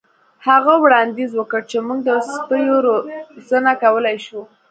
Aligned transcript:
هغه 0.47 0.73
وړاندیز 0.83 1.31
وکړ 1.35 1.61
چې 1.71 1.77
موږ 1.87 1.99
د 2.03 2.09
سپیو 2.31 2.75
روزنه 2.87 3.71
کولی 3.83 4.17
شو 4.25 4.41